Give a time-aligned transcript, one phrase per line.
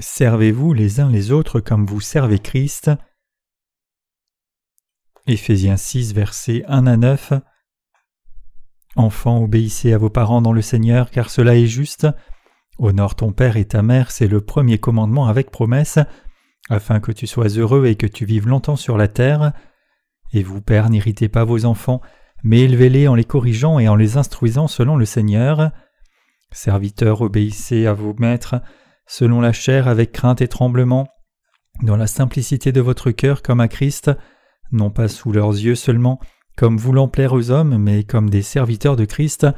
[0.00, 2.90] Servez-vous les uns les autres comme vous servez Christ.
[5.26, 7.34] Éphésiens 6, versets 1 à 9.
[8.96, 12.06] Enfants, obéissez à vos parents dans le Seigneur, car cela est juste.
[12.78, 15.98] Honore ton père et ta mère, c'est le premier commandement avec promesse,
[16.70, 19.52] afin que tu sois heureux et que tu vives longtemps sur la terre.
[20.32, 22.00] Et vous, pères, n'irritez pas vos enfants,
[22.42, 25.72] mais élevez-les en les corrigeant et en les instruisant selon le Seigneur.
[26.52, 28.62] Serviteurs, obéissez à vos maîtres,
[29.10, 31.08] selon la chair avec crainte et tremblement,
[31.82, 34.08] dans la simplicité de votre cœur comme à Christ,
[34.70, 36.20] non pas sous leurs yeux seulement,
[36.56, 39.48] comme voulant plaire aux hommes, mais comme des serviteurs de Christ,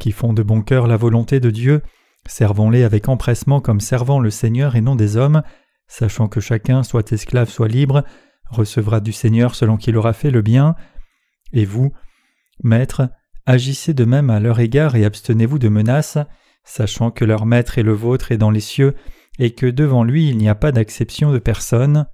[0.00, 1.82] qui font de bon cœur la volonté de Dieu,
[2.26, 5.44] servons-les avec empressement comme servant le Seigneur et non des hommes,
[5.86, 8.02] sachant que chacun, soit esclave, soit libre,
[8.50, 10.74] recevra du Seigneur selon qu'il aura fait le bien.
[11.52, 11.92] Et vous,
[12.64, 13.08] maîtres,
[13.46, 16.18] agissez de même à leur égard et abstenez-vous de menaces,
[16.66, 18.94] sachant que leur maître est le vôtre et dans les cieux,
[19.38, 22.06] et que devant lui il n'y a pas d'acception de personne.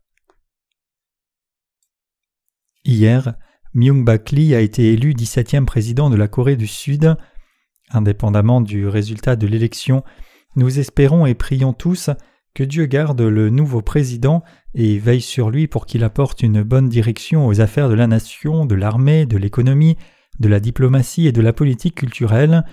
[2.85, 3.35] Hier,
[3.75, 7.17] Myung-Bak Lee a été élu 17e président de la Corée du Sud.
[7.91, 10.05] Indépendamment du résultat de l'élection,
[10.57, 12.11] nous espérons et prions tous
[12.55, 14.43] que Dieu garde le nouveau président
[14.75, 18.67] et veille sur lui pour qu'il apporte une bonne direction aux affaires de la nation,
[18.67, 19.97] de l'armée, de l'économie,
[20.39, 22.65] de la diplomatie et de la politique culturelle.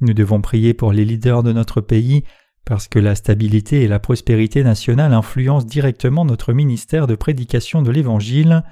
[0.00, 2.24] Nous devons prier pour les leaders de notre pays
[2.66, 7.90] parce que la stabilité et la prospérité nationale influencent directement notre ministère de prédication de
[7.90, 8.64] l'Évangile.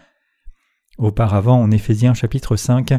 [0.98, 2.92] Auparavant, en Éphésiens chapitre 5,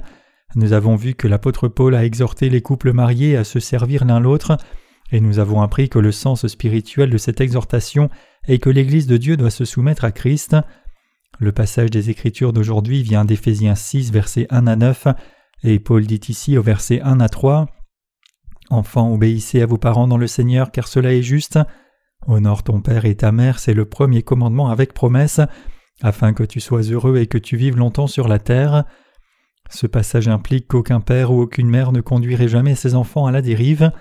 [0.55, 4.21] nous avons vu que l'apôtre Paul a exhorté les couples mariés à se servir l'un
[4.21, 4.57] l'autre,
[5.11, 8.09] et nous avons appris que le sens spirituel de cette exhortation
[8.47, 10.55] est que l'Église de Dieu doit se soumettre à Christ.
[11.39, 15.07] Le passage des Écritures d'aujourd'hui vient d'Éphésiens 6, versets 1 à 9,
[15.63, 17.67] et Paul dit ici au verset 1 à 3
[18.69, 21.59] Enfants, obéissez à vos parents dans le Seigneur, car cela est juste.
[22.27, 25.39] Honore ton père et ta mère, c'est le premier commandement avec promesse,
[26.01, 28.85] afin que tu sois heureux et que tu vives longtemps sur la terre.
[29.69, 33.41] Ce passage implique qu'aucun père ou aucune mère ne conduirait jamais ses enfants à la
[33.41, 33.91] dérive.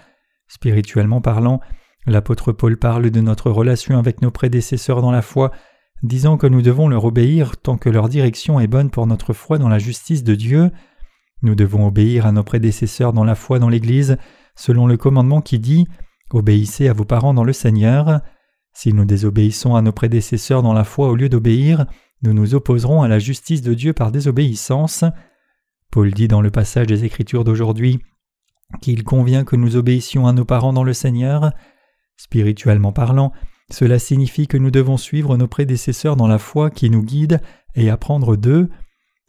[0.49, 1.61] Spirituellement parlant,
[2.07, 5.51] l'apôtre Paul parle de notre relation avec nos prédécesseurs dans la foi,
[6.03, 9.59] disant que nous devons leur obéir tant que leur direction est bonne pour notre foi
[9.59, 10.71] dans la justice de Dieu.
[11.43, 14.19] Nous devons obéir à nos prédécesseurs dans la foi dans l'Église,
[14.55, 15.87] selon le commandement qui dit
[16.31, 18.21] Obéissez à vos parents dans le Seigneur.
[18.73, 21.87] Si nous désobéissons à nos prédécesseurs dans la foi au lieu d'obéir,
[22.23, 25.05] nous nous opposerons à la justice de Dieu par désobéissance.
[25.91, 28.01] Paul dit dans le passage des Écritures d'aujourd'hui
[28.81, 31.53] qu'il convient que nous obéissions à nos parents dans le Seigneur.
[32.17, 33.33] Spirituellement parlant,
[33.71, 37.41] cela signifie que nous devons suivre nos prédécesseurs dans la foi qui nous guident
[37.75, 38.69] et apprendre d'eux.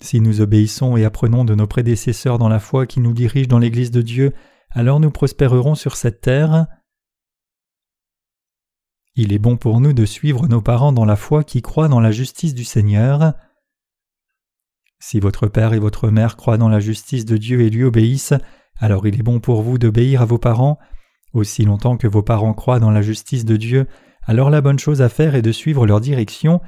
[0.02, 3.60] Si nous obéissons et apprenons de nos prédécesseurs dans la foi qui nous dirigent dans
[3.60, 4.34] l'Église de Dieu,
[4.76, 6.68] alors nous prospérerons sur cette terre.
[9.16, 12.02] Il est bon pour nous de suivre nos parents dans la foi qui croient dans
[12.02, 13.34] la justice du Seigneur.
[15.00, 18.34] Si votre père et votre mère croient dans la justice de Dieu et lui obéissent,
[18.78, 20.78] alors il est bon pour vous d'obéir à vos parents.
[21.32, 23.88] Aussi longtemps que vos parents croient dans la justice de Dieu,
[24.24, 26.60] alors la bonne chose à faire est de suivre leur direction.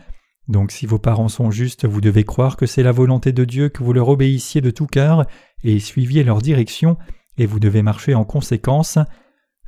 [0.48, 3.68] Donc si vos parents sont justes, vous devez croire que c'est la volonté de Dieu
[3.68, 5.26] que vous leur obéissiez de tout cœur
[5.66, 6.98] et suiviez leur direction
[7.38, 8.98] et vous devez marcher en conséquence.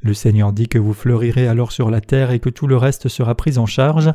[0.02, 3.10] Le Seigneur dit que vous fleurirez alors sur la terre et que tout le reste
[3.10, 4.14] sera pris en charge.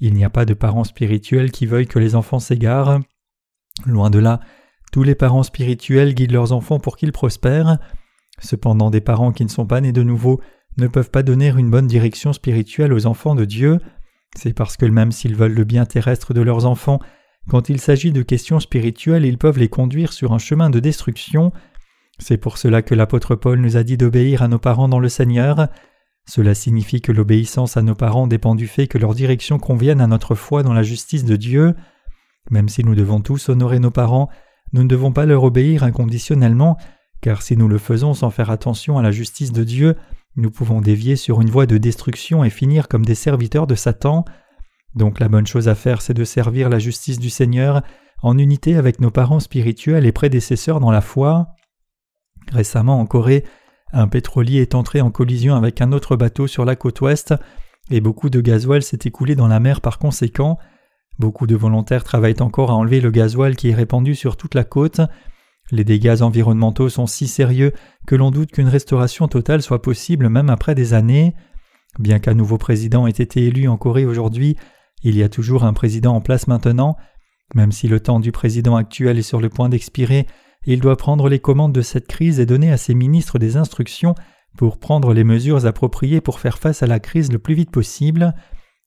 [0.00, 3.00] Il n'y a pas de parents spirituels qui veuillent que les enfants s'égarent.
[3.86, 4.40] Loin de là,
[4.90, 7.78] tous les parents spirituels guident leurs enfants pour qu'ils prospèrent.
[8.38, 10.40] Cependant, des parents qui ne sont pas nés de nouveau
[10.78, 13.78] ne peuvent pas donner une bonne direction spirituelle aux enfants de Dieu.
[14.34, 17.00] C'est parce que même s'ils veulent le bien terrestre de leurs enfants,
[17.48, 21.52] quand il s'agit de questions spirituelles, ils peuvent les conduire sur un chemin de destruction.
[22.18, 25.08] C'est pour cela que l'apôtre Paul nous a dit d'obéir à nos parents dans le
[25.08, 25.68] Seigneur.
[26.26, 30.06] Cela signifie que l'obéissance à nos parents dépend du fait que leur direction convienne à
[30.06, 31.74] notre foi dans la justice de Dieu.
[32.50, 34.28] Même si nous devons tous honorer nos parents,
[34.72, 36.76] nous ne devons pas leur obéir inconditionnellement,
[37.20, 39.96] car si nous le faisons sans faire attention à la justice de Dieu,
[40.36, 44.24] nous pouvons dévier sur une voie de destruction et finir comme des serviteurs de Satan.
[44.94, 47.82] Donc la bonne chose à faire, c'est de servir la justice du Seigneur
[48.22, 51.48] en unité avec nos parents spirituels et prédécesseurs dans la foi.
[52.50, 53.44] Récemment en Corée,
[53.92, 57.34] un pétrolier est entré en collision avec un autre bateau sur la côte ouest
[57.90, 60.58] et beaucoup de gasoil s'est écoulé dans la mer par conséquent.
[61.18, 64.64] Beaucoup de volontaires travaillent encore à enlever le gasoil qui est répandu sur toute la
[64.64, 65.00] côte.
[65.70, 67.72] Les dégâts environnementaux sont si sérieux
[68.06, 71.34] que l'on doute qu'une restauration totale soit possible même après des années.
[71.98, 74.56] Bien qu'un nouveau président ait été élu en Corée aujourd'hui,
[75.02, 76.96] il y a toujours un président en place maintenant.
[77.54, 80.26] Même si le temps du président actuel est sur le point d'expirer,
[80.64, 84.14] il doit prendre les commandes de cette crise et donner à ses ministres des instructions
[84.56, 88.34] pour prendre les mesures appropriées pour faire face à la crise le plus vite possible,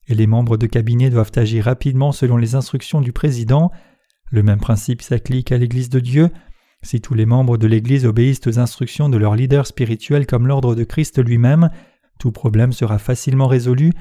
[0.07, 3.71] et les membres de cabinet doivent agir rapidement selon les instructions du président.
[4.31, 6.29] Le même principe s'applique à l'Église de Dieu.
[6.83, 10.75] Si tous les membres de l'Église obéissent aux instructions de leur leader spirituel comme l'ordre
[10.75, 11.71] de Christ lui-même,
[12.19, 13.91] tout problème sera facilement résolu.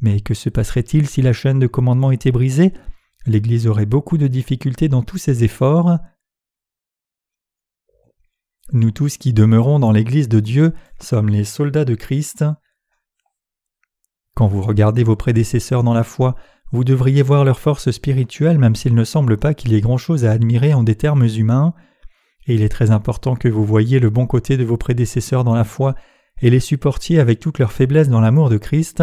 [0.00, 2.72] Mais que se passerait-il si la chaîne de commandement était brisée?
[3.26, 5.98] L'Église aurait beaucoup de difficultés dans tous ses efforts.
[8.72, 12.44] Nous tous qui demeurons dans l'Église de Dieu sommes les soldats de Christ.
[14.36, 16.36] Quand vous regardez vos prédécesseurs dans la foi,
[16.70, 20.24] vous devriez voir leur force spirituelle même s'il ne semble pas qu'il y ait grand-chose
[20.24, 21.74] à admirer en des termes humains.
[22.46, 25.54] Et il est très important que vous voyiez le bon côté de vos prédécesseurs dans
[25.54, 25.96] la foi
[26.40, 29.02] et les supportiez avec toute leur faiblesse dans l'amour de Christ.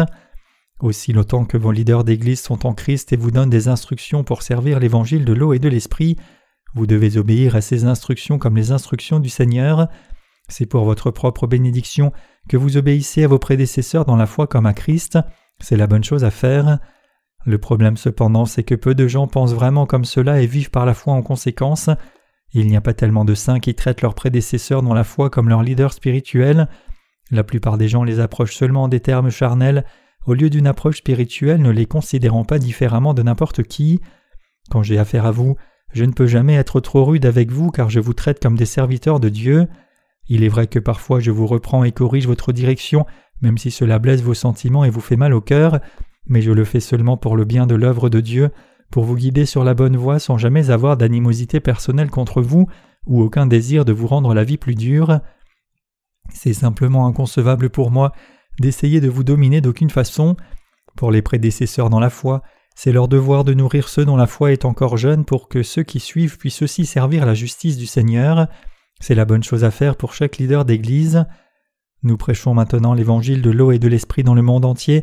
[0.80, 4.42] Aussi longtemps que vos leaders d'Église sont en Christ et vous donnent des instructions pour
[4.42, 6.16] servir l'évangile de l'eau et de l'esprit,
[6.74, 9.88] vous devez obéir à ces instructions comme les instructions du Seigneur.
[10.48, 12.12] C'est pour votre propre bénédiction
[12.48, 15.18] que vous obéissez à vos prédécesseurs dans la foi comme à Christ.
[15.60, 16.78] C'est la bonne chose à faire.
[17.44, 20.86] Le problème cependant, c'est que peu de gens pensent vraiment comme cela et vivent par
[20.86, 21.90] la foi en conséquence.
[22.52, 25.48] Il n'y a pas tellement de saints qui traitent leurs prédécesseurs dans la foi comme
[25.48, 26.68] leurs leaders spirituels.
[27.30, 29.84] La plupart des gens les approchent seulement en des termes charnels,
[30.26, 34.00] au lieu d'une approche spirituelle ne les considérant pas différemment de n'importe qui.
[34.70, 35.56] Quand j'ai affaire à vous,
[35.92, 38.66] je ne peux jamais être trop rude avec vous car je vous traite comme des
[38.66, 39.66] serviteurs de Dieu.
[40.28, 43.06] Il est vrai que parfois je vous reprends et corrige votre direction,
[43.40, 45.80] même si cela blesse vos sentiments et vous fait mal au cœur,
[46.26, 48.50] mais je le fais seulement pour le bien de l'œuvre de Dieu,
[48.90, 52.66] pour vous guider sur la bonne voie sans jamais avoir d'animosité personnelle contre vous
[53.06, 55.20] ou aucun désir de vous rendre la vie plus dure.
[56.30, 58.12] C'est simplement inconcevable pour moi
[58.60, 60.36] d'essayer de vous dominer d'aucune façon.
[60.96, 62.42] Pour les prédécesseurs dans la foi,
[62.80, 65.82] c'est leur devoir de nourrir ceux dont la foi est encore jeune pour que ceux
[65.82, 68.46] qui suivent puissent aussi servir la justice du Seigneur.
[69.00, 71.24] C'est la bonne chose à faire pour chaque leader d'Église.
[72.04, 75.02] Nous prêchons maintenant l'évangile de l'eau et de l'esprit dans le monde entier.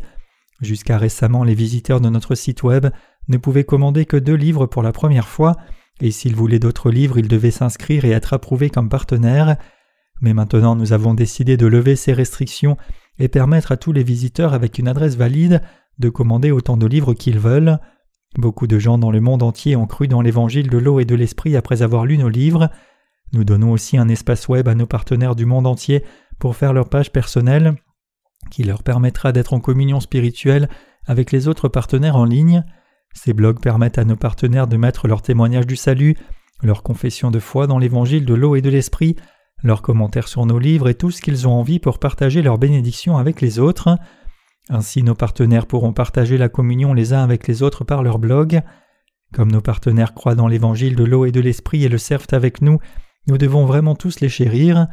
[0.62, 2.86] Jusqu'à récemment, les visiteurs de notre site web
[3.28, 5.54] ne pouvaient commander que deux livres pour la première fois,
[6.00, 9.58] et s'ils voulaient d'autres livres, ils devaient s'inscrire et être approuvés comme partenaires.
[10.22, 12.78] Mais maintenant, nous avons décidé de lever ces restrictions
[13.18, 15.60] et permettre à tous les visiteurs avec une adresse valide
[15.98, 17.78] de commander autant de livres qu'ils veulent.
[18.36, 21.14] Beaucoup de gens dans le monde entier ont cru dans l'évangile de l'eau et de
[21.14, 22.70] l'esprit après avoir lu nos livres.
[23.32, 26.04] Nous donnons aussi un espace web à nos partenaires du monde entier
[26.38, 27.76] pour faire leur page personnelle
[28.50, 30.68] qui leur permettra d'être en communion spirituelle
[31.06, 32.64] avec les autres partenaires en ligne.
[33.14, 36.16] Ces blogs permettent à nos partenaires de mettre leur témoignage du salut,
[36.62, 39.16] leur confession de foi dans l'évangile de l'eau et de l'esprit,
[39.62, 43.16] leurs commentaires sur nos livres et tout ce qu'ils ont envie pour partager leurs bénédictions
[43.16, 43.96] avec les autres.
[44.68, 48.62] Ainsi nos partenaires pourront partager la communion les uns avec les autres par leur blog.
[49.32, 52.62] Comme nos partenaires croient dans l'évangile de l'eau et de l'esprit et le servent avec
[52.62, 52.78] nous,
[53.28, 54.86] nous devons vraiment tous les chérir.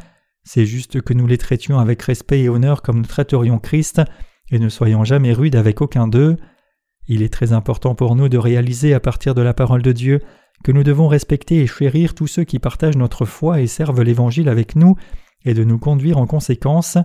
[0.44, 4.02] C'est juste que nous les traitions avec respect et honneur comme nous traiterions Christ,
[4.52, 6.38] et ne soyons jamais rudes avec aucun d'eux.
[7.08, 10.20] Il est très important pour nous de réaliser à partir de la parole de Dieu
[10.64, 14.50] que nous devons respecter et chérir tous ceux qui partagent notre foi et servent l'Évangile
[14.50, 14.96] avec nous,
[15.46, 16.98] et de nous conduire en conséquence.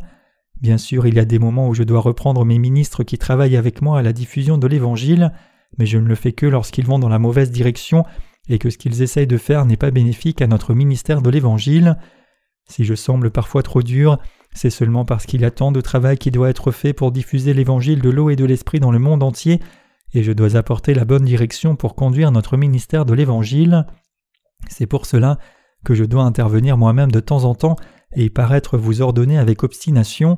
[0.60, 3.56] Bien sûr, il y a des moments où je dois reprendre mes ministres qui travaillent
[3.56, 5.32] avec moi à la diffusion de l'Évangile,
[5.78, 8.04] mais je ne le fais que lorsqu'ils vont dans la mauvaise direction
[8.48, 11.96] et que ce qu'ils essayent de faire n'est pas bénéfique à notre ministère de l'Évangile.
[12.68, 14.18] Si je semble parfois trop dur,
[14.52, 17.54] c'est seulement parce qu'il y a tant de travail qui doit être fait pour diffuser
[17.54, 19.60] l'Évangile de l'eau et de l'Esprit dans le monde entier,
[20.14, 23.86] et je dois apporter la bonne direction pour conduire notre ministère de l'Évangile.
[24.68, 25.38] C'est pour cela
[25.84, 27.76] que je dois intervenir moi-même de temps en temps
[28.14, 30.36] et paraître vous ordonner avec obstination.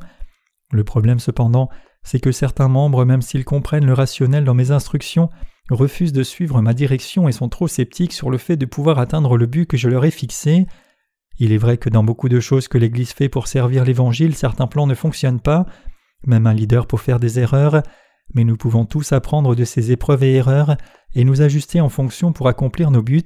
[0.73, 1.69] Le problème cependant,
[2.03, 5.31] c'est que certains membres, même s'ils comprennent le rationnel dans mes instructions,
[5.71, 9.37] refusent de suivre ma direction et sont trop sceptiques sur le fait de pouvoir atteindre
[9.37, 10.67] le but que je leur ai fixé.
[11.39, 14.67] Il est vrai que dans beaucoup de choses que l'Église fait pour servir l'Évangile, certains
[14.67, 15.67] plans ne fonctionnent pas,
[16.27, 17.83] même un leader peut faire des erreurs,
[18.35, 20.77] mais nous pouvons tous apprendre de ces épreuves et erreurs
[21.15, 23.25] et nous ajuster en fonction pour accomplir nos buts.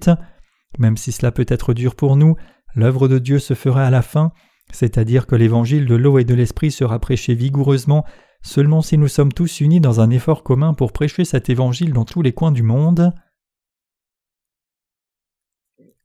[0.78, 2.36] Même si cela peut être dur pour nous,
[2.74, 4.32] l'œuvre de Dieu se fera à la fin,
[4.72, 8.04] c'est-à-dire que l'évangile de l'eau et de l'esprit sera prêché vigoureusement
[8.42, 12.04] seulement si nous sommes tous unis dans un effort commun pour prêcher cet évangile dans
[12.04, 13.12] tous les coins du monde.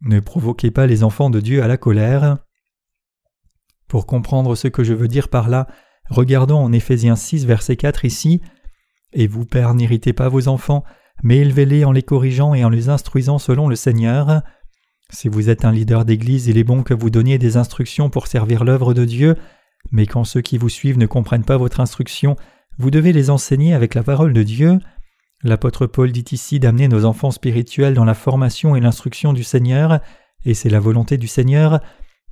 [0.02, 2.38] Ne provoquez pas les enfants de Dieu à la colère.
[3.90, 5.68] Pour comprendre ce que je veux dire par là,
[6.10, 8.42] regardons en Éphésiens 6 verset 4 ici.
[9.12, 10.86] Et vous, pères, n'irritez pas vos enfants,
[11.24, 14.44] mais élevez-les en les corrigeant et en les instruisant selon le Seigneur.
[15.12, 18.28] Si vous êtes un leader d'Église, il est bon que vous donniez des instructions pour
[18.28, 19.36] servir l'œuvre de Dieu,
[19.92, 22.36] mais quand ceux qui vous suivent ne comprennent pas votre instruction,
[22.78, 24.78] vous devez les enseigner avec la parole de Dieu.
[25.44, 30.00] L'apôtre Paul dit ici d'amener nos enfants spirituels dans la formation et l'instruction du Seigneur,
[30.46, 31.80] et c'est la volonté du Seigneur,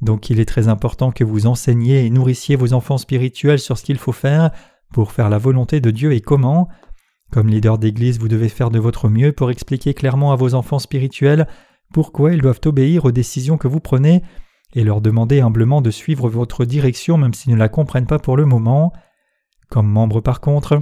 [0.01, 3.83] Donc il est très important que vous enseigniez et nourrissiez vos enfants spirituels sur ce
[3.83, 4.51] qu'il faut faire
[4.93, 6.69] pour faire la volonté de Dieu et comment.
[7.31, 10.79] Comme leader d'Église, vous devez faire de votre mieux pour expliquer clairement à vos enfants
[10.79, 11.47] spirituels
[11.93, 14.23] pourquoi ils doivent obéir aux décisions que vous prenez
[14.73, 18.37] et leur demander humblement de suivre votre direction même s'ils ne la comprennent pas pour
[18.37, 18.93] le moment.
[19.69, 20.81] Comme membre par contre,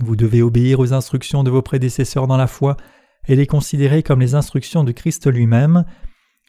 [0.00, 2.76] vous devez obéir aux instructions de vos prédécesseurs dans la foi
[3.28, 5.84] et les considérer comme les instructions de Christ lui-même.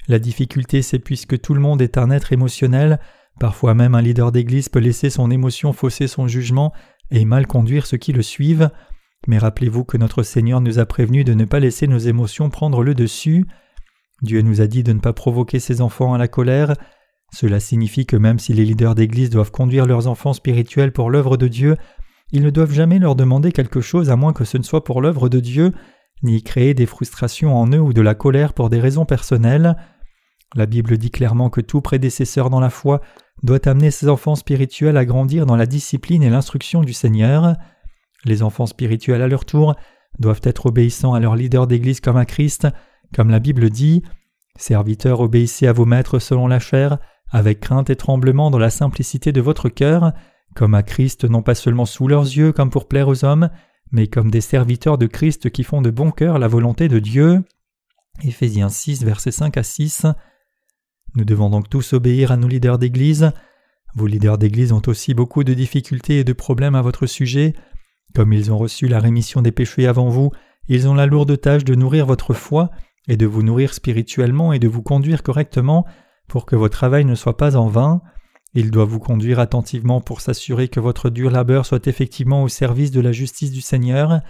[0.07, 2.99] La difficulté c'est puisque tout le monde est un être émotionnel,
[3.39, 6.73] parfois même un leader d'Église peut laisser son émotion fausser son jugement
[7.11, 8.69] et mal conduire ceux qui le suivent.
[9.27, 12.83] Mais rappelez-vous que notre Seigneur nous a prévenus de ne pas laisser nos émotions prendre
[12.83, 13.45] le dessus.
[14.21, 16.73] Dieu nous a dit de ne pas provoquer ses enfants à la colère.
[17.33, 21.37] Cela signifie que même si les leaders d'Église doivent conduire leurs enfants spirituels pour l'œuvre
[21.37, 21.75] de Dieu,
[22.31, 25.01] ils ne doivent jamais leur demander quelque chose à moins que ce ne soit pour
[25.01, 25.73] l'œuvre de Dieu,
[26.23, 29.75] ni créer des frustrations en eux ou de la colère pour des raisons personnelles.
[30.55, 33.01] La Bible dit clairement que tout prédécesseur dans la foi
[33.43, 37.55] doit amener ses enfants spirituels à grandir dans la discipline et l'instruction du Seigneur.
[38.23, 39.75] Les enfants spirituels à leur tour
[40.19, 42.67] doivent être obéissants à leur leader d'Église comme à Christ,
[43.13, 44.03] comme la Bible dit
[44.57, 46.97] Serviteurs, obéissez à vos maîtres selon la chair,
[47.29, 50.13] avec crainte et tremblement dans la simplicité de votre cœur,
[50.55, 53.49] comme à Christ non pas seulement sous leurs yeux comme pour plaire aux hommes,
[53.91, 57.43] mais comme des serviteurs de Christ qui font de bon cœur la volonté de Dieu.
[58.23, 60.05] Éphésiens 6, versets 5 à 6.
[61.15, 63.31] Nous devons donc tous obéir à nos leaders d'Église.
[63.95, 67.53] Vos leaders d'Église ont aussi beaucoup de difficultés et de problèmes à votre sujet.
[68.13, 70.31] Comme ils ont reçu la rémission des péchés avant vous,
[70.67, 72.71] ils ont la lourde tâche de nourrir votre foi
[73.07, 75.85] et de vous nourrir spirituellement et de vous conduire correctement
[76.27, 78.01] pour que votre travail ne soit pas en vain.
[78.53, 82.91] Ils doivent vous conduire attentivement pour s'assurer que votre dur labeur soit effectivement au service
[82.91, 84.21] de la justice du Seigneur.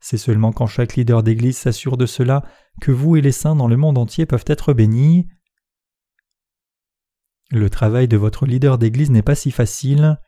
[0.00, 2.42] C'est seulement quand chaque leader d'Église s'assure de cela
[2.80, 5.28] que vous et les saints dans le monde entier peuvent être bénis.
[7.50, 10.18] Le travail de votre leader d'Église n'est pas si facile.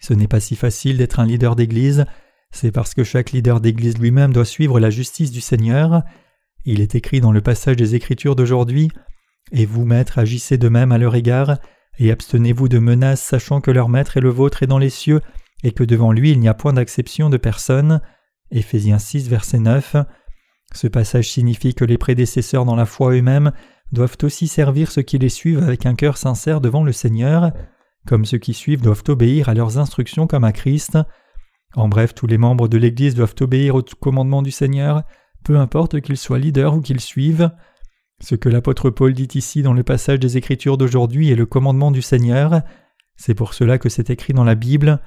[0.00, 2.06] Ce n'est pas si facile d'être un leader d'Église,
[2.50, 6.02] c'est parce que chaque leader d'Église lui-même doit suivre la justice du Seigneur.
[6.64, 8.90] Il est écrit dans le passage des Écritures d'aujourd'hui
[9.50, 11.58] Et vous, maîtres, agissez de même à leur égard,
[11.98, 15.20] et abstenez-vous de menaces, sachant que leur maître est le vôtre et dans les cieux,
[15.64, 18.00] et que devant lui il n'y a point d'acception de personne.
[18.50, 19.96] Éphésiens 6, verset 9.
[20.74, 23.52] Ce passage signifie que les prédécesseurs dans la foi eux-mêmes
[23.90, 27.52] doivent aussi servir ceux qui les suivent avec un cœur sincère devant le Seigneur,
[28.06, 30.96] comme ceux qui suivent doivent obéir à leurs instructions comme à Christ.
[31.74, 35.02] En bref, tous les membres de l'Église doivent obéir au commandement du Seigneur,
[35.44, 37.50] peu importe qu'ils soient leaders ou qu'ils suivent.
[38.20, 41.90] Ce que l'apôtre Paul dit ici dans le passage des Écritures d'aujourd'hui est le commandement
[41.90, 42.62] du Seigneur.
[43.16, 45.00] C'est pour cela que c'est écrit dans la Bible.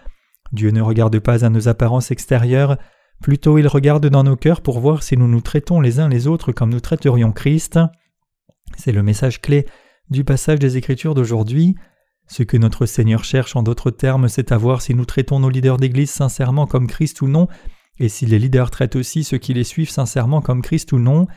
[0.51, 2.77] Dieu ne regarde pas à nos apparences extérieures,
[3.21, 6.27] plutôt il regarde dans nos cœurs pour voir si nous nous traitons les uns les
[6.27, 7.79] autres comme nous traiterions Christ.
[8.77, 9.65] C'est le message clé
[10.09, 11.75] du passage des Écritures d'aujourd'hui.
[12.27, 15.49] Ce que notre Seigneur cherche en d'autres termes, c'est à voir si nous traitons nos
[15.49, 17.47] leaders d'Église sincèrement comme Christ ou non,
[17.99, 21.27] et si les leaders traitent aussi ceux qui les suivent sincèrement comme Christ ou non.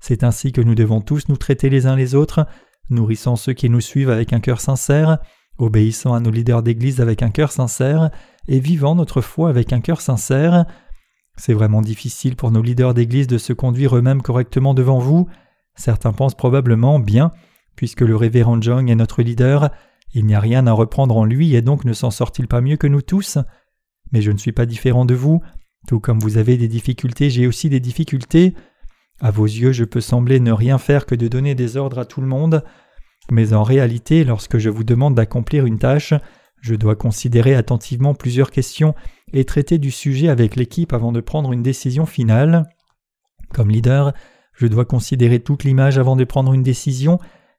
[0.00, 2.46] C'est ainsi que nous devons tous nous traiter les uns les autres,
[2.90, 5.18] nourrissant ceux qui nous suivent avec un cœur sincère,
[5.58, 8.10] obéissant à nos leaders d'Église avec un cœur sincère,
[8.46, 10.64] et vivant notre foi avec un cœur sincère.
[11.36, 15.28] C'est vraiment difficile pour nos leaders d'Église de se conduire eux-mêmes correctement devant vous.
[15.74, 17.32] Certains pensent probablement bien,
[17.76, 19.70] puisque le révérend Jong est notre leader,
[20.14, 22.76] il n'y a rien à reprendre en lui et donc ne s'en sort-il pas mieux
[22.76, 23.38] que nous tous?
[24.10, 25.42] Mais je ne suis pas différent de vous.
[25.86, 28.54] Tout comme vous avez des difficultés, j'ai aussi des difficultés.
[29.20, 32.04] À vos yeux, je peux sembler ne rien faire que de donner des ordres à
[32.04, 32.64] tout le monde,
[33.30, 36.14] mais en réalité, lorsque je vous demande d'accomplir une tâche,
[36.60, 38.94] je dois considérer attentivement plusieurs questions
[39.32, 42.68] et traiter du sujet avec l'équipe avant de prendre une décision finale.
[43.52, 44.12] Comme leader,
[44.54, 47.18] je dois considérer toute l'image avant de prendre une décision,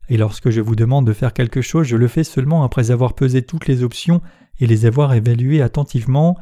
[0.10, 3.14] et lorsque je vous demande de faire quelque chose, je le fais seulement après avoir
[3.14, 4.22] pesé toutes les options
[4.60, 6.38] et les avoir évaluées attentivement.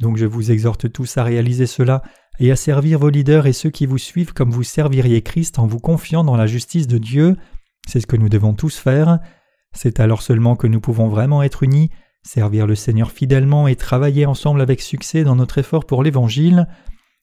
[0.00, 2.02] Donc je vous exhorte tous à réaliser cela
[2.40, 5.66] et à servir vos leaders et ceux qui vous suivent comme vous serviriez Christ en
[5.66, 7.36] vous confiant dans la justice de Dieu.
[7.88, 9.18] C'est ce que nous devons tous faire.
[9.72, 11.90] C'est alors seulement que nous pouvons vraiment être unis,
[12.22, 16.68] servir le Seigneur fidèlement et travailler ensemble avec succès dans notre effort pour l'Évangile.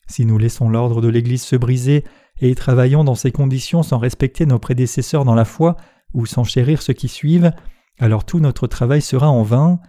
[0.08, 2.04] Si nous laissons l'ordre de l'Église se briser
[2.42, 5.78] et travaillons dans ces conditions sans respecter nos prédécesseurs dans la foi
[6.14, 7.52] ou sans chérir ceux qui suivent,
[8.00, 9.80] alors tout notre travail sera en vain.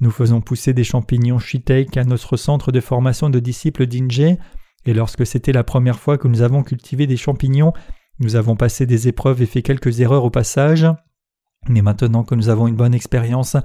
[0.00, 4.36] Nous faisons pousser des champignons shiitake à notre centre de formation de disciples d'Inje,
[4.86, 7.72] et lorsque c'était la première fois que nous avons cultivé des champignons,
[8.20, 10.86] nous avons passé des épreuves et fait quelques erreurs au passage.
[11.68, 13.56] Mais maintenant que nous avons une bonne expérience,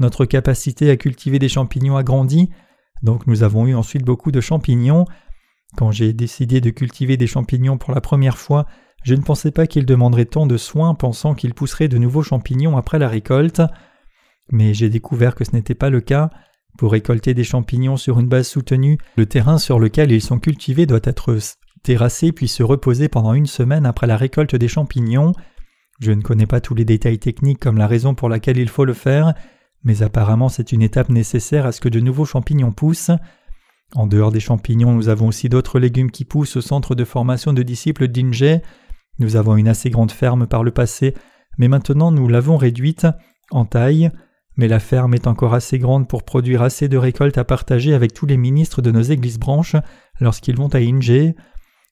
[0.00, 2.50] notre capacité à cultiver des champignons a grandi,
[3.02, 5.04] donc nous avons eu ensuite beaucoup de champignons.
[5.76, 8.66] Quand j'ai décidé de cultiver des champignons pour la première fois,
[9.04, 12.76] je ne pensais pas qu'il demanderait tant de soins pensant qu'il pousserait de nouveaux champignons
[12.76, 13.62] après la récolte.
[14.50, 16.30] Mais j'ai découvert que ce n'était pas le cas.
[16.78, 20.86] Pour récolter des champignons sur une base soutenue, le terrain sur lequel ils sont cultivés
[20.86, 21.36] doit être
[21.82, 25.32] terrassé puis se reposer pendant une semaine après la récolte des champignons.
[26.00, 28.84] Je ne connais pas tous les détails techniques comme la raison pour laquelle il faut
[28.84, 29.34] le faire,
[29.82, 33.10] mais apparemment c'est une étape nécessaire à ce que de nouveaux champignons poussent.
[33.94, 37.52] En dehors des champignons, nous avons aussi d'autres légumes qui poussent au centre de formation
[37.52, 38.60] de disciples d'Inge.
[39.18, 41.14] Nous avons une assez grande ferme par le passé,
[41.56, 43.06] mais maintenant nous l'avons réduite
[43.50, 44.10] en taille
[44.58, 48.12] mais la ferme est encore assez grande pour produire assez de récoltes à partager avec
[48.12, 49.76] tous les ministres de nos églises branches
[50.20, 51.32] lorsqu'ils vont à Inge.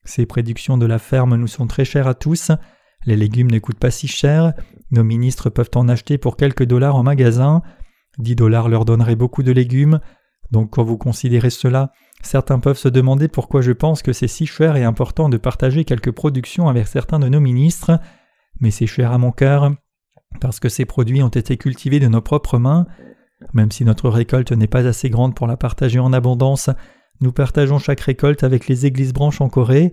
[0.03, 2.51] Ces prédictions de la ferme nous sont très chères à tous.
[3.05, 4.53] Les légumes ne coûtent pas si cher.
[4.91, 7.61] Nos ministres peuvent en acheter pour quelques dollars en magasin.
[8.17, 10.01] Dix dollars leur donneraient beaucoup de légumes.
[10.51, 14.45] Donc quand vous considérez cela, certains peuvent se demander pourquoi je pense que c'est si
[14.45, 17.97] cher et important de partager quelques productions avec certains de nos ministres.
[18.59, 19.71] Mais c'est cher à mon cœur
[20.39, 22.85] parce que ces produits ont été cultivés de nos propres mains.
[23.53, 26.69] Même si notre récolte n'est pas assez grande pour la partager en abondance,
[27.21, 29.91] nous partageons chaque récolte avec les églises branches en Corée.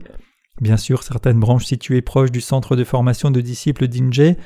[0.60, 4.36] Bien sûr, certaines branches situées proches du centre de formation de disciples d'Inje,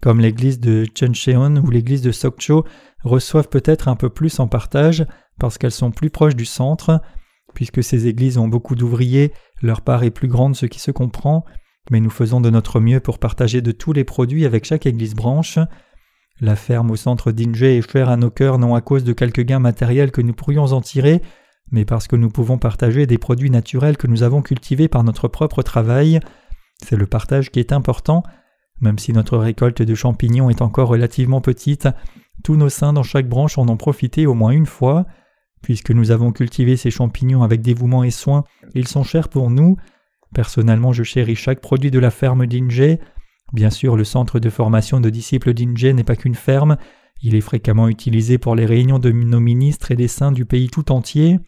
[0.00, 2.64] comme l'église de Chuncheon ou l'église de Sokcho,
[3.02, 5.06] reçoivent peut-être un peu plus en partage
[5.38, 7.00] parce qu'elles sont plus proches du centre.
[7.54, 11.44] Puisque ces églises ont beaucoup d'ouvriers, leur part est plus grande, ce qui se comprend
[11.90, 15.14] mais nous faisons de notre mieux pour partager de tous les produits avec chaque église
[15.14, 15.58] branche.
[16.40, 19.42] La ferme au centre d'Inge est chère à nos cœurs non à cause de quelques
[19.42, 21.22] gains matériels que nous pourrions en tirer,
[21.70, 25.28] mais parce que nous pouvons partager des produits naturels que nous avons cultivés par notre
[25.28, 26.20] propre travail.
[26.82, 28.22] C'est le partage qui est important.
[28.80, 31.88] Même si notre récolte de champignons est encore relativement petite,
[32.44, 35.06] tous nos saints dans chaque branche en ont profité au moins une fois.
[35.62, 39.78] Puisque nous avons cultivé ces champignons avec dévouement et soin, ils sont chers pour nous,
[40.36, 42.98] Personnellement, je chéris chaque produit de la ferme d'Inge.
[43.54, 46.76] Bien sûr, le centre de formation de disciples d'Inge n'est pas qu'une ferme,
[47.22, 50.68] il est fréquemment utilisé pour les réunions de nos ministres et des saints du pays
[50.68, 51.40] tout entier.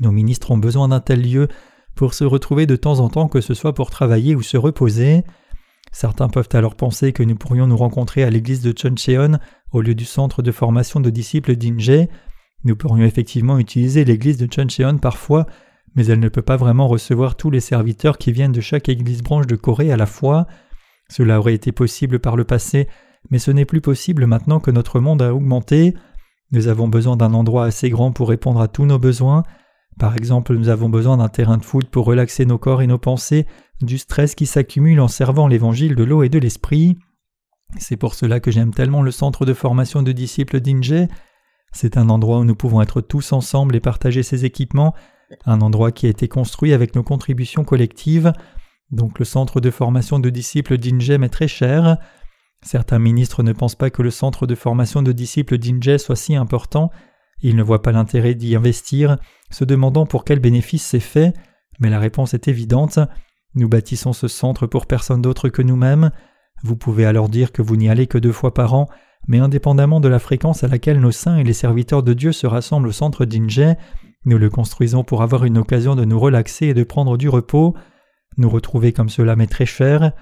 [0.00, 1.48] Nos ministres ont besoin d'un tel lieu
[1.94, 5.22] pour se retrouver de temps en temps, que ce soit pour travailler ou se reposer.
[5.92, 9.40] Certains peuvent alors penser que nous pourrions nous rencontrer à l'église de Chuncheon
[9.72, 12.08] au lieu du centre de formation de disciples d'Inge.
[12.64, 15.44] Nous pourrions effectivement utiliser l'église de Chuncheon parfois
[15.96, 19.22] mais elle ne peut pas vraiment recevoir tous les serviteurs qui viennent de chaque église
[19.22, 20.46] branche de Corée à la fois.
[21.08, 22.86] Cela aurait été possible par le passé,
[23.30, 25.94] mais ce n'est plus possible maintenant que notre monde a augmenté.
[26.52, 29.42] Nous avons besoin d'un endroit assez grand pour répondre à tous nos besoins.
[29.98, 32.98] Par exemple, nous avons besoin d'un terrain de foot pour relaxer nos corps et nos
[32.98, 33.46] pensées,
[33.80, 36.98] du stress qui s'accumule en servant l'évangile de l'eau et de l'esprit.
[37.78, 41.08] C'est pour cela que j'aime tellement le centre de formation de disciples d'Inje.
[41.72, 44.94] C'est un endroit où nous pouvons être tous ensemble et partager ses équipements,
[45.44, 48.32] un endroit qui a été construit avec nos contributions collectives.
[48.90, 51.98] Donc le centre de formation de disciples d'Ingem est très cher.
[52.62, 56.34] Certains ministres ne pensent pas que le centre de formation de disciples d'Inge soit si
[56.36, 56.90] important.
[57.42, 59.18] Ils ne voient pas l'intérêt d'y investir,
[59.50, 61.34] se demandant pour quel bénéfice c'est fait,
[61.80, 62.98] mais la réponse est évidente.
[63.54, 66.10] Nous bâtissons ce centre pour personne d'autre que nous-mêmes.
[66.62, 68.88] Vous pouvez alors dire que vous n'y allez que deux fois par an,
[69.28, 72.46] mais indépendamment de la fréquence à laquelle nos saints et les serviteurs de Dieu se
[72.46, 73.76] rassemblent au centre d'Inge,
[74.26, 77.74] nous le construisons pour avoir une occasion de nous relaxer et de prendre du repos.
[78.36, 80.12] Nous retrouver comme cela m'est très cher.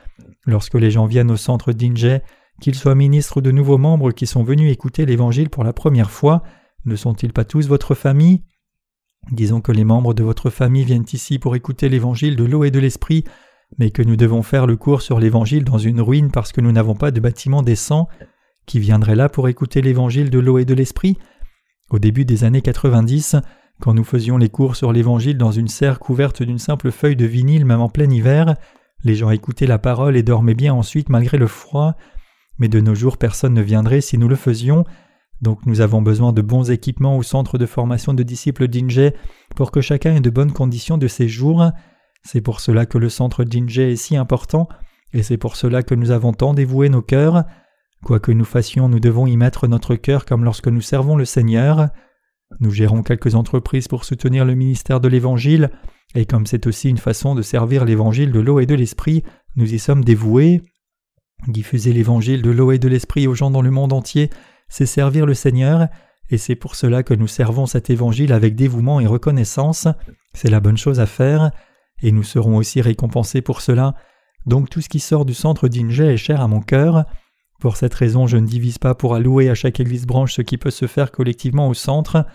[0.46, 2.20] Lorsque les gens viennent au centre d'Inge,
[2.60, 6.10] qu'ils soient ministres ou de nouveaux membres qui sont venus écouter l'Évangile pour la première
[6.10, 6.42] fois,
[6.84, 8.42] ne sont-ils pas tous votre famille?
[9.32, 12.70] Disons que les membres de votre famille viennent ici pour écouter l'Évangile de l'eau et
[12.70, 13.24] de l'Esprit,
[13.78, 16.72] mais que nous devons faire le cours sur l'Évangile dans une ruine parce que nous
[16.72, 18.06] n'avons pas de bâtiment décent.
[18.66, 21.16] Qui viendrait là pour écouter l'Évangile de l'eau et de l'Esprit?
[21.90, 23.36] Au début des années 90,
[23.80, 27.26] quand nous faisions les cours sur l'Évangile dans une serre couverte d'une simple feuille de
[27.26, 28.56] vinyle même en plein hiver,
[29.02, 31.94] les gens écoutaient la parole et dormaient bien ensuite malgré le froid,
[32.58, 34.84] mais de nos jours personne ne viendrait si nous le faisions,
[35.42, 39.12] donc nous avons besoin de bons équipements au centre de formation de disciples d'Inge
[39.54, 41.70] pour que chacun ait de bonnes conditions de séjour.
[42.22, 44.68] C'est pour cela que le centre d'Inge est si important,
[45.12, 47.44] et c'est pour cela que nous avons tant dévoué nos cœurs.
[48.02, 51.24] Quoi que nous fassions, nous devons y mettre notre cœur comme lorsque nous servons le
[51.24, 51.88] Seigneur.
[52.60, 55.70] Nous gérons quelques entreprises pour soutenir le ministère de l'Évangile,
[56.14, 59.24] et comme c'est aussi une façon de servir l'Évangile de l'eau et de l'Esprit,
[59.56, 60.62] nous y sommes dévoués.
[61.48, 64.30] Diffuser l'Évangile de l'eau et de l'Esprit aux gens dans le monde entier,
[64.68, 65.88] c'est servir le Seigneur,
[66.30, 69.88] et c'est pour cela que nous servons cet Évangile avec dévouement et reconnaissance.
[70.32, 71.50] C'est la bonne chose à faire,
[72.02, 73.94] et nous serons aussi récompensés pour cela.
[74.46, 77.04] Donc tout ce qui sort du centre d'Inge est cher à mon cœur.
[77.60, 80.58] Pour cette raison, je ne divise pas pour allouer à chaque église branche ce qui
[80.58, 82.26] peut se faire collectivement au centre.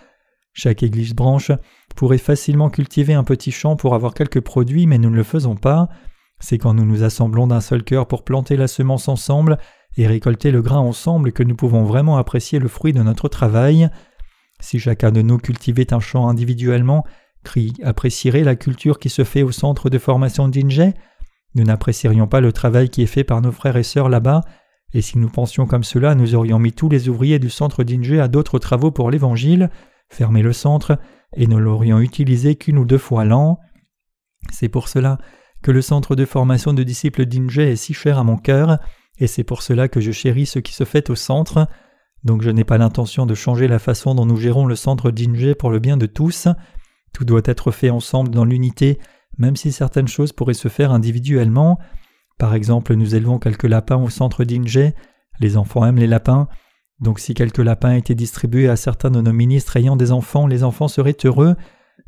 [0.54, 1.52] Chaque église branche
[1.96, 5.56] pourrait facilement cultiver un petit champ pour avoir quelques produits, mais nous ne le faisons
[5.56, 5.90] pas.
[6.40, 9.58] C'est quand nous nous assemblons d'un seul cœur pour planter la semence ensemble
[9.98, 13.90] et récolter le grain ensemble que nous pouvons vraiment apprécier le fruit de notre travail.
[14.60, 17.06] Si chacun de nous cultivait un champ individuellement,
[17.44, 20.94] Cri apprécierait la culture qui se fait au centre de formation d'Inje
[21.56, 24.42] Nous n'apprécierions pas le travail qui est fait par nos frères et sœurs là-bas,
[24.94, 28.20] et si nous pensions comme cela, nous aurions mis tous les ouvriers du centre d'Inje
[28.20, 29.70] à d'autres travaux pour l'Évangile,
[30.10, 31.00] fermé le centre,
[31.36, 33.60] et ne l'aurions utilisé qu'une ou deux fois l'an.
[34.52, 35.18] C'est pour cela
[35.62, 38.80] que le centre de formation de disciples d'Inje est si cher à mon cœur,
[39.20, 41.68] et c'est pour cela que je chéris ce qui se fait au centre.
[42.24, 45.54] Donc je n'ai pas l'intention de changer la façon dont nous gérons le centre d'Inje
[45.54, 46.48] pour le bien de tous.
[47.14, 49.00] Tout doit être fait ensemble dans l'unité,
[49.38, 51.80] même si certaines choses pourraient se faire individuellement.
[52.38, 54.94] Par exemple, nous élevons quelques lapins au centre d'Inje.
[55.42, 56.48] Les enfants aiment les lapins.
[57.02, 60.64] Donc si quelques lapins étaient distribués à certains de nos ministres ayant des enfants, les
[60.64, 61.56] enfants seraient heureux.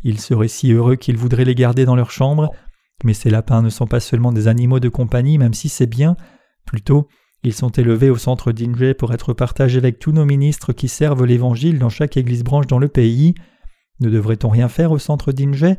[0.03, 2.51] Ils seraient si heureux qu'ils voudraient les garder dans leur chambre.
[3.03, 6.17] Mais ces lapins ne sont pas seulement des animaux de compagnie, même si c'est bien.
[6.65, 7.07] Plutôt,
[7.43, 11.25] ils sont élevés au centre d'Inje pour être partagés avec tous nos ministres qui servent
[11.25, 13.33] l'Évangile dans chaque église branche dans le pays.
[13.99, 15.75] Ne devrait-on rien faire au centre d'Inge?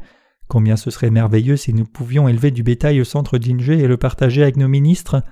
[0.49, 3.97] Combien ce serait merveilleux si nous pouvions élever du bétail au centre d'Inge et le
[3.97, 5.23] partager avec nos ministres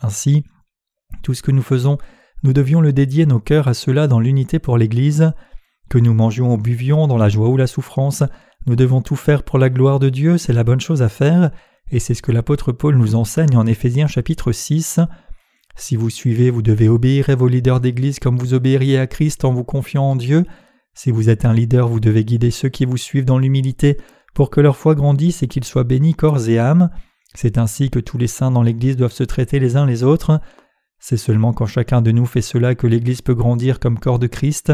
[0.00, 0.44] Ainsi,
[1.22, 1.98] tout ce que nous faisons,
[2.42, 5.32] nous devions le dédier nos cœurs à cela dans l'unité pour l'Église.
[5.88, 8.22] Que nous mangions ou buvions dans la joie ou la souffrance,
[8.66, 11.50] nous devons tout faire pour la gloire de Dieu, c'est la bonne chose à faire,
[11.90, 15.00] et c'est ce que l'apôtre Paul nous enseigne en Éphésiens chapitre 6.
[15.76, 19.44] Si vous suivez, vous devez obéir à vos leaders d'Église comme vous obéiriez à Christ
[19.44, 20.44] en vous confiant en Dieu,
[20.98, 23.98] si vous êtes un leader, vous devez guider ceux qui vous suivent dans l'humilité
[24.34, 26.90] pour que leur foi grandisse et qu'ils soient bénis corps et âme.
[27.36, 30.40] C'est ainsi que tous les saints dans l'Église doivent se traiter les uns les autres.
[30.98, 34.26] C'est seulement quand chacun de nous fait cela que l'Église peut grandir comme corps de
[34.26, 34.72] Christ.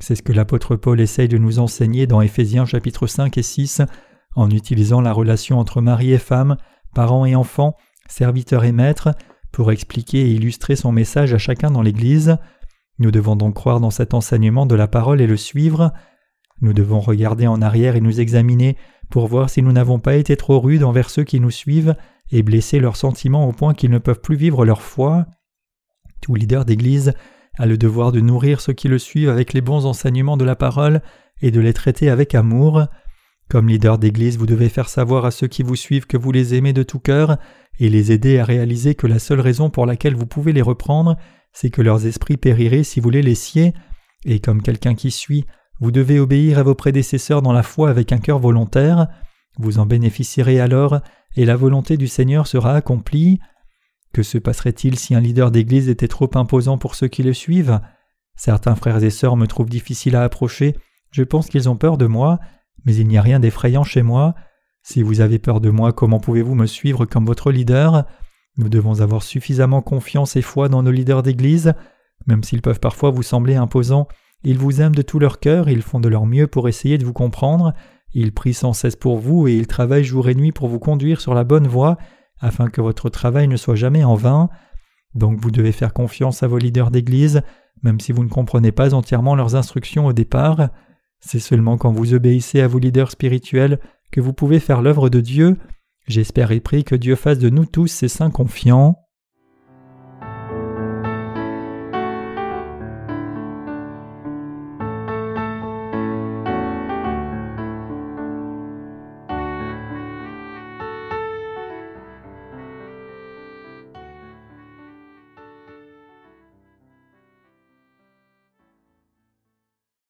[0.00, 3.82] C'est ce que l'apôtre Paul essaye de nous enseigner dans Éphésiens chapitre 5 et 6
[4.34, 6.56] en utilisant la relation entre mari et femme,
[6.94, 7.76] parents et enfants,
[8.08, 9.10] serviteurs et maîtres,
[9.52, 12.36] pour expliquer et illustrer son message à chacun dans l'Église.
[12.98, 15.92] Nous devons donc croire dans cet enseignement de la parole et le suivre.
[16.60, 18.76] Nous devons regarder en arrière et nous examiner
[19.10, 21.96] pour voir si nous n'avons pas été trop rudes envers ceux qui nous suivent
[22.30, 25.26] et blessé leurs sentiments au point qu'ils ne peuvent plus vivre leur foi.
[26.20, 27.12] Tout leader d'Église
[27.58, 30.56] a le devoir de nourrir ceux qui le suivent avec les bons enseignements de la
[30.56, 31.02] parole
[31.42, 32.86] et de les traiter avec amour.
[33.48, 36.54] Comme leader d'Église, vous devez faire savoir à ceux qui vous suivent que vous les
[36.54, 37.38] aimez de tout cœur
[37.80, 41.16] et les aider à réaliser que la seule raison pour laquelle vous pouvez les reprendre,
[41.52, 43.72] c'est que leurs esprits périraient si vous les laissiez,
[44.24, 45.44] et comme quelqu'un qui suit,
[45.80, 49.06] vous devez obéir à vos prédécesseurs dans la foi avec un cœur volontaire,
[49.58, 51.00] vous en bénéficierez alors,
[51.36, 53.38] et la volonté du Seigneur sera accomplie.
[54.12, 57.80] Que se passerait-il si un leader d'Église était trop imposant pour ceux qui le suivent?
[58.36, 60.76] Certains frères et sœurs me trouvent difficile à approcher,
[61.10, 62.38] je pense qu'ils ont peur de moi,
[62.84, 64.34] mais il n'y a rien d'effrayant chez moi.
[64.82, 68.04] Si vous avez peur de moi, comment pouvez-vous me suivre comme votre leader?
[68.56, 71.74] Nous devons avoir suffisamment confiance et foi dans nos leaders d'Église,
[72.26, 74.08] même s'ils peuvent parfois vous sembler imposants,
[74.44, 77.04] ils vous aiment de tout leur cœur, ils font de leur mieux pour essayer de
[77.04, 77.72] vous comprendre,
[78.14, 81.20] ils prient sans cesse pour vous et ils travaillent jour et nuit pour vous conduire
[81.20, 81.98] sur la bonne voie,
[82.40, 84.48] afin que votre travail ne soit jamais en vain.
[85.14, 87.42] Donc vous devez faire confiance à vos leaders d'Église,
[87.82, 90.68] même si vous ne comprenez pas entièrement leurs instructions au départ.
[91.20, 95.20] C'est seulement quand vous obéissez à vos leaders spirituels que vous pouvez faire l'œuvre de
[95.20, 95.56] Dieu,
[96.08, 98.96] J'espère et prie que Dieu fasse de nous tous ses saints confiants.